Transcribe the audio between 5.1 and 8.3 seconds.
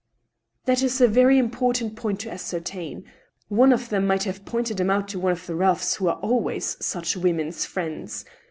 one of the roughs who are always such women's friends.